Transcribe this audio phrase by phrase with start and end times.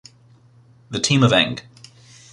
[0.89, 1.59] The team of eng.